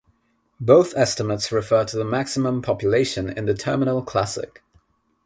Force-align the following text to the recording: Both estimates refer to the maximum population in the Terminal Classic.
Both 0.59 0.95
estimates 0.97 1.51
refer 1.51 1.85
to 1.85 1.95
the 1.95 2.03
maximum 2.03 2.63
population 2.63 3.29
in 3.29 3.45
the 3.45 3.53
Terminal 3.53 4.01
Classic. 4.01 4.63